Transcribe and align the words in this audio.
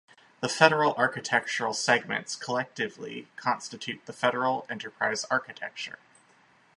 These 0.41 0.55
federal 0.55 0.95
architectural 0.95 1.75
segments 1.75 2.35
collectively 2.35 3.27
constitute 3.35 4.07
the 4.07 4.13
federal 4.13 4.65
enterprise 4.67 5.25
architecture. 5.29 5.99